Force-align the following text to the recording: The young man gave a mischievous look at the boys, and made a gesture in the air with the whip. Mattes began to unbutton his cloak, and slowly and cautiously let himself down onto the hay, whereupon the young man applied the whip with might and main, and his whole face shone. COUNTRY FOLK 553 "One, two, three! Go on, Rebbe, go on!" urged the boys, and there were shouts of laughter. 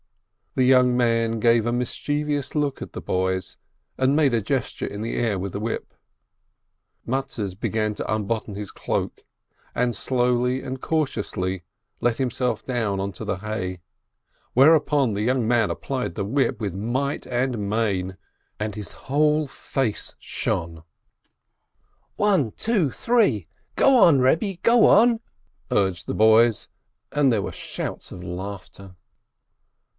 The 0.55 0.63
young 0.65 0.97
man 0.97 1.39
gave 1.39 1.65
a 1.65 1.71
mischievous 1.71 2.55
look 2.55 2.81
at 2.81 2.91
the 2.91 2.99
boys, 3.01 3.55
and 3.97 4.15
made 4.15 4.33
a 4.33 4.41
gesture 4.41 4.87
in 4.87 5.01
the 5.01 5.13
air 5.15 5.39
with 5.39 5.53
the 5.53 5.61
whip. 5.61 5.93
Mattes 7.07 7.53
began 7.53 7.93
to 7.95 8.13
unbutton 8.13 8.55
his 8.55 8.71
cloak, 8.71 9.23
and 9.75 9.95
slowly 9.95 10.61
and 10.61 10.81
cautiously 10.81 11.63
let 12.01 12.17
himself 12.17 12.65
down 12.65 12.99
onto 12.99 13.23
the 13.23 13.37
hay, 13.37 13.79
whereupon 14.53 15.13
the 15.13 15.21
young 15.21 15.47
man 15.47 15.69
applied 15.69 16.15
the 16.15 16.25
whip 16.25 16.59
with 16.59 16.73
might 16.73 17.25
and 17.27 17.69
main, 17.69 18.17
and 18.59 18.75
his 18.75 18.91
whole 19.07 19.47
face 19.47 20.15
shone. 20.19 20.83
COUNTRY 22.17 22.17
FOLK 22.17 22.17
553 22.17 22.25
"One, 22.27 22.51
two, 22.57 22.91
three! 22.91 23.47
Go 23.77 23.95
on, 23.97 24.19
Rebbe, 24.19 24.59
go 24.63 24.85
on!" 24.87 25.19
urged 25.69 26.07
the 26.07 26.15
boys, 26.15 26.67
and 27.11 27.31
there 27.31 27.43
were 27.43 27.53
shouts 27.53 28.11
of 28.11 28.21
laughter. 28.21 28.95